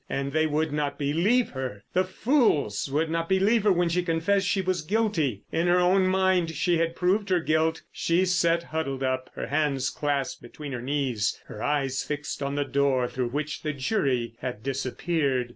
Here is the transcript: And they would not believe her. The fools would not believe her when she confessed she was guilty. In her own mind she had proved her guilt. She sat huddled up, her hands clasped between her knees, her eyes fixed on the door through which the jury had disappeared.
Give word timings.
And 0.09 0.31
they 0.31 0.47
would 0.47 0.73
not 0.73 0.97
believe 0.97 1.51
her. 1.51 1.83
The 1.93 2.03
fools 2.03 2.89
would 2.89 3.11
not 3.11 3.29
believe 3.29 3.65
her 3.65 3.71
when 3.71 3.87
she 3.87 4.01
confessed 4.01 4.47
she 4.47 4.59
was 4.61 4.81
guilty. 4.81 5.43
In 5.51 5.67
her 5.67 5.77
own 5.77 6.07
mind 6.07 6.49
she 6.55 6.79
had 6.79 6.95
proved 6.95 7.29
her 7.29 7.39
guilt. 7.39 7.83
She 7.91 8.25
sat 8.25 8.63
huddled 8.63 9.03
up, 9.03 9.29
her 9.35 9.45
hands 9.45 9.91
clasped 9.91 10.41
between 10.41 10.71
her 10.71 10.81
knees, 10.81 11.39
her 11.45 11.61
eyes 11.61 12.01
fixed 12.03 12.41
on 12.41 12.55
the 12.55 12.65
door 12.65 13.07
through 13.07 13.29
which 13.29 13.61
the 13.61 13.73
jury 13.73 14.33
had 14.39 14.63
disappeared. 14.63 15.49